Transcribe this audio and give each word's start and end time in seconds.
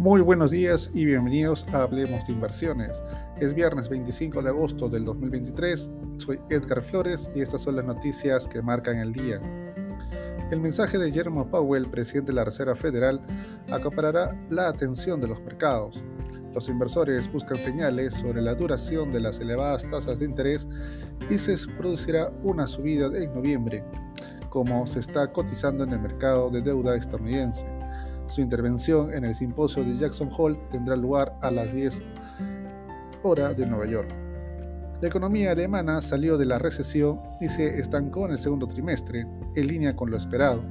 Muy 0.00 0.22
buenos 0.22 0.50
días 0.50 0.90
y 0.94 1.04
bienvenidos 1.04 1.66
a 1.74 1.82
Hablemos 1.82 2.26
de 2.26 2.32
Inversiones. 2.32 3.04
Es 3.38 3.52
viernes 3.52 3.90
25 3.90 4.40
de 4.40 4.48
agosto 4.48 4.88
del 4.88 5.04
2023. 5.04 5.90
Soy 6.16 6.40
Edgar 6.48 6.82
Flores 6.82 7.30
y 7.34 7.42
estas 7.42 7.60
son 7.60 7.76
las 7.76 7.84
noticias 7.84 8.48
que 8.48 8.62
marcan 8.62 8.96
el 8.96 9.12
día. 9.12 9.42
El 10.50 10.58
mensaje 10.58 10.96
de 10.96 11.12
Jerome 11.12 11.44
Powell, 11.44 11.90
presidente 11.90 12.32
de 12.32 12.36
la 12.36 12.46
Reserva 12.46 12.74
Federal, 12.74 13.20
acaparará 13.70 14.34
la 14.48 14.68
atención 14.68 15.20
de 15.20 15.28
los 15.28 15.42
mercados. 15.42 16.02
Los 16.54 16.70
inversores 16.70 17.30
buscan 17.30 17.58
señales 17.58 18.14
sobre 18.14 18.40
la 18.40 18.54
duración 18.54 19.12
de 19.12 19.20
las 19.20 19.38
elevadas 19.38 19.86
tasas 19.86 20.18
de 20.18 20.24
interés 20.24 20.66
y 21.28 21.36
se 21.36 21.54
producirá 21.76 22.32
una 22.42 22.66
subida 22.66 23.08
en 23.08 23.34
noviembre, 23.34 23.84
como 24.48 24.86
se 24.86 25.00
está 25.00 25.30
cotizando 25.30 25.84
en 25.84 25.92
el 25.92 26.00
mercado 26.00 26.48
de 26.48 26.62
deuda 26.62 26.96
estadounidense. 26.96 27.79
Su 28.30 28.40
intervención 28.40 29.12
en 29.12 29.24
el 29.24 29.34
simposio 29.34 29.82
de 29.82 29.98
Jackson 29.98 30.30
Hole 30.38 30.56
tendrá 30.70 30.94
lugar 30.94 31.36
a 31.40 31.50
las 31.50 31.74
10 31.74 32.00
horas 33.24 33.56
de 33.56 33.66
Nueva 33.66 33.86
York. 33.86 34.08
La 35.00 35.08
economía 35.08 35.50
alemana 35.50 36.00
salió 36.00 36.38
de 36.38 36.46
la 36.46 36.60
recesión 36.60 37.18
y 37.40 37.48
se 37.48 37.80
estancó 37.80 38.26
en 38.26 38.32
el 38.32 38.38
segundo 38.38 38.68
trimestre, 38.68 39.26
en 39.56 39.66
línea 39.66 39.96
con 39.96 40.12
lo 40.12 40.16
esperado. 40.16 40.62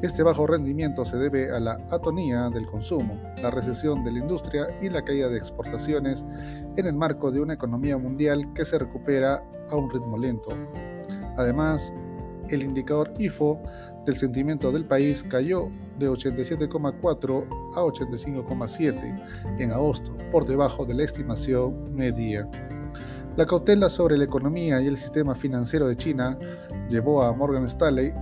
Este 0.00 0.22
bajo 0.22 0.46
rendimiento 0.46 1.04
se 1.04 1.18
debe 1.18 1.54
a 1.54 1.60
la 1.60 1.78
atonía 1.90 2.48
del 2.48 2.64
consumo, 2.64 3.20
la 3.42 3.50
recesión 3.50 4.02
de 4.02 4.12
la 4.12 4.20
industria 4.20 4.68
y 4.80 4.88
la 4.88 5.04
caída 5.04 5.28
de 5.28 5.36
exportaciones 5.36 6.24
en 6.76 6.86
el 6.86 6.94
marco 6.94 7.30
de 7.30 7.40
una 7.40 7.52
economía 7.52 7.98
mundial 7.98 8.50
que 8.54 8.64
se 8.64 8.78
recupera 8.78 9.42
a 9.70 9.76
un 9.76 9.90
ritmo 9.90 10.16
lento. 10.16 10.56
Además, 11.36 11.92
el 12.50 12.62
indicador 12.62 13.12
IFO 13.18 13.62
del 14.04 14.16
sentimiento 14.16 14.70
del 14.72 14.84
país 14.84 15.22
cayó 15.22 15.70
de 15.98 16.10
87,4 16.10 17.74
a 17.74 17.80
85,7 17.80 19.58
en 19.58 19.72
agosto, 19.72 20.16
por 20.30 20.44
debajo 20.46 20.84
de 20.84 20.94
la 20.94 21.04
estimación 21.04 21.94
media. 21.94 22.48
La 23.36 23.46
cautela 23.46 23.88
sobre 23.88 24.16
la 24.16 24.24
economía 24.24 24.80
y 24.80 24.86
el 24.86 24.96
sistema 24.96 25.34
financiero 25.34 25.88
de 25.88 25.96
China 25.96 26.38
llevó 26.88 27.22
a 27.22 27.32
Morgan 27.32 27.64
Stanley 27.64 28.12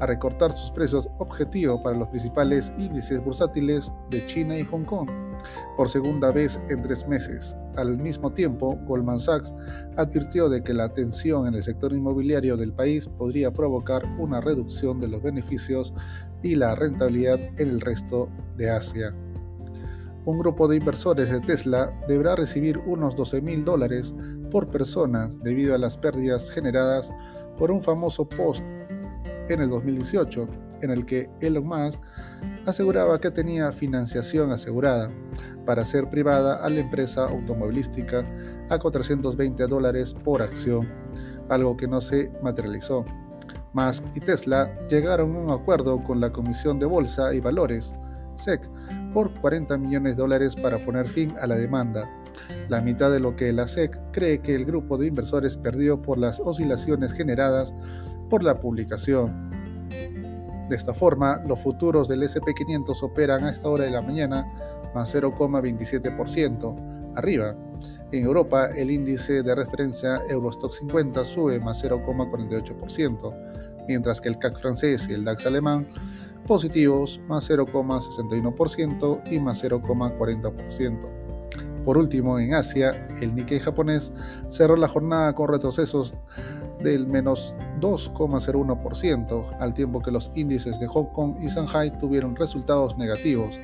a 0.00 0.06
recortar 0.06 0.52
sus 0.52 0.70
precios 0.70 1.08
objetivo 1.18 1.82
para 1.82 1.96
los 1.96 2.08
principales 2.08 2.72
índices 2.78 3.22
bursátiles 3.22 3.92
de 4.10 4.24
China 4.26 4.56
y 4.56 4.64
Hong 4.64 4.84
Kong 4.84 5.29
por 5.76 5.88
segunda 5.88 6.30
vez 6.30 6.60
en 6.68 6.82
tres 6.82 7.06
meses. 7.06 7.56
Al 7.76 7.98
mismo 7.98 8.32
tiempo, 8.32 8.78
Goldman 8.86 9.18
Sachs 9.18 9.54
advirtió 9.96 10.48
de 10.48 10.62
que 10.62 10.74
la 10.74 10.92
tensión 10.92 11.46
en 11.46 11.54
el 11.54 11.62
sector 11.62 11.92
inmobiliario 11.92 12.56
del 12.56 12.72
país 12.72 13.08
podría 13.08 13.52
provocar 13.52 14.02
una 14.18 14.40
reducción 14.40 15.00
de 15.00 15.08
los 15.08 15.22
beneficios 15.22 15.92
y 16.42 16.54
la 16.54 16.74
rentabilidad 16.74 17.38
en 17.58 17.68
el 17.68 17.80
resto 17.80 18.28
de 18.56 18.70
Asia. 18.70 19.14
Un 20.26 20.38
grupo 20.38 20.68
de 20.68 20.76
inversores 20.76 21.30
de 21.30 21.40
Tesla 21.40 21.92
deberá 22.06 22.36
recibir 22.36 22.78
unos 22.78 23.16
12 23.16 23.40
mil 23.40 23.64
dólares 23.64 24.14
por 24.50 24.68
persona 24.68 25.30
debido 25.42 25.74
a 25.74 25.78
las 25.78 25.96
pérdidas 25.96 26.50
generadas 26.50 27.12
por 27.56 27.70
un 27.70 27.82
famoso 27.82 28.28
post 28.28 28.64
en 29.48 29.60
el 29.60 29.70
2018 29.70 30.69
en 30.82 30.90
el 30.90 31.06
que 31.06 31.30
Elon 31.40 31.66
Musk 31.66 32.00
aseguraba 32.66 33.20
que 33.20 33.30
tenía 33.30 33.70
financiación 33.70 34.52
asegurada 34.52 35.10
para 35.66 35.84
ser 35.84 36.08
privada 36.08 36.56
a 36.56 36.68
la 36.68 36.80
empresa 36.80 37.24
automovilística 37.24 38.24
a 38.68 38.78
420 38.78 39.66
dólares 39.66 40.14
por 40.14 40.42
acción, 40.42 40.88
algo 41.48 41.76
que 41.76 41.86
no 41.86 42.00
se 42.00 42.30
materializó. 42.42 43.04
Musk 43.72 44.04
y 44.14 44.20
Tesla 44.20 44.70
llegaron 44.88 45.34
a 45.36 45.38
un 45.38 45.50
acuerdo 45.50 46.02
con 46.02 46.20
la 46.20 46.32
Comisión 46.32 46.78
de 46.78 46.86
Bolsa 46.86 47.34
y 47.34 47.40
Valores, 47.40 47.92
SEC, 48.34 48.68
por 49.12 49.32
40 49.40 49.76
millones 49.76 50.16
de 50.16 50.22
dólares 50.22 50.56
para 50.56 50.78
poner 50.78 51.06
fin 51.06 51.34
a 51.40 51.46
la 51.46 51.56
demanda, 51.56 52.08
la 52.68 52.80
mitad 52.80 53.10
de 53.10 53.20
lo 53.20 53.36
que 53.36 53.52
la 53.52 53.66
SEC 53.66 53.98
cree 54.12 54.40
que 54.40 54.54
el 54.54 54.64
grupo 54.64 54.96
de 54.96 55.06
inversores 55.06 55.56
perdió 55.56 56.00
por 56.00 56.18
las 56.18 56.40
oscilaciones 56.40 57.12
generadas 57.12 57.74
por 58.28 58.42
la 58.42 58.60
publicación. 58.60 59.49
De 60.70 60.76
esta 60.76 60.94
forma, 60.94 61.42
los 61.44 61.58
futuros 61.58 62.06
del 62.06 62.22
SP500 62.22 63.02
operan 63.02 63.42
a 63.42 63.50
esta 63.50 63.68
hora 63.68 63.86
de 63.86 63.90
la 63.90 64.02
mañana 64.02 64.46
más 64.94 65.12
0,27% 65.12 67.12
arriba. 67.16 67.56
En 68.12 68.22
Europa, 68.22 68.66
el 68.66 68.92
índice 68.92 69.42
de 69.42 69.54
referencia 69.56 70.22
Eurostock 70.28 70.72
50 70.72 71.24
sube 71.24 71.58
más 71.58 71.82
0,48%, 71.82 73.84
mientras 73.88 74.20
que 74.20 74.28
el 74.28 74.38
CAC 74.38 74.60
francés 74.60 75.08
y 75.08 75.14
el 75.14 75.24
DAX 75.24 75.46
alemán 75.46 75.88
positivos 76.46 77.20
más 77.26 77.50
0,61% 77.50 79.22
y 79.28 79.40
más 79.40 79.64
0,40%. 79.64 81.29
Por 81.84 81.98
último, 81.98 82.38
en 82.38 82.54
Asia, 82.54 83.08
el 83.20 83.34
Nikkei 83.34 83.58
japonés 83.58 84.12
cerró 84.48 84.76
la 84.76 84.88
jornada 84.88 85.34
con 85.34 85.48
retrocesos 85.48 86.14
del 86.82 87.06
menos 87.06 87.54
2,01%, 87.80 89.56
al 89.58 89.72
tiempo 89.74 90.00
que 90.02 90.10
los 90.10 90.32
índices 90.34 90.80
de 90.80 90.86
Hong 90.86 91.12
Kong 91.12 91.36
y 91.42 91.48
Shanghai 91.48 91.98
tuvieron 91.98 92.36
resultados 92.36 92.96
negativos, 92.98 93.58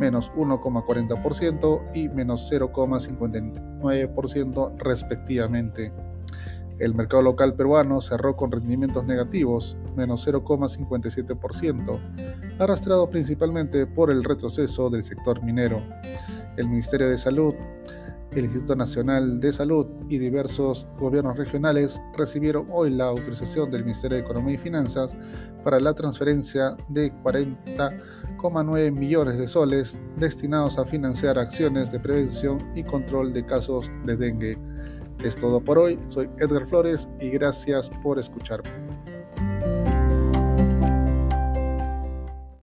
menos 0.00 0.32
1,40% 0.32 1.94
y 1.94 2.08
menos 2.08 2.52
0,59% 2.52 4.72
respectivamente. 4.78 5.92
El 6.78 6.94
mercado 6.94 7.22
local 7.22 7.54
peruano 7.54 8.00
cerró 8.00 8.34
con 8.34 8.50
rendimientos 8.50 9.06
negativos, 9.06 9.76
menos 9.94 10.26
0,57%, 10.26 12.00
arrastrado 12.58 13.08
principalmente 13.08 13.86
por 13.86 14.10
el 14.10 14.24
retroceso 14.24 14.90
del 14.90 15.04
sector 15.04 15.44
minero. 15.44 15.80
El 16.56 16.68
Ministerio 16.68 17.08
de 17.08 17.18
Salud 17.18 17.54
el 18.34 18.44
Instituto 18.44 18.74
Nacional 18.74 19.40
de 19.40 19.52
Salud 19.52 19.86
y 20.08 20.18
diversos 20.18 20.86
gobiernos 20.98 21.36
regionales 21.36 22.00
recibieron 22.16 22.66
hoy 22.70 22.90
la 22.90 23.06
autorización 23.06 23.70
del 23.70 23.84
Ministerio 23.84 24.16
de 24.16 24.22
Economía 24.22 24.54
y 24.54 24.58
Finanzas 24.58 25.14
para 25.62 25.78
la 25.78 25.94
transferencia 25.94 26.76
de 26.88 27.12
40,9 27.12 28.90
millones 28.90 29.38
de 29.38 29.46
soles 29.46 30.00
destinados 30.16 30.78
a 30.78 30.84
financiar 30.84 31.38
acciones 31.38 31.92
de 31.92 32.00
prevención 32.00 32.70
y 32.74 32.82
control 32.82 33.32
de 33.32 33.44
casos 33.44 33.92
de 34.04 34.16
dengue. 34.16 34.58
Es 35.22 35.36
todo 35.36 35.60
por 35.60 35.78
hoy, 35.78 35.98
soy 36.08 36.28
Edgar 36.38 36.66
Flores 36.66 37.08
y 37.20 37.28
gracias 37.30 37.90
por 38.02 38.18
escucharme. 38.18 38.91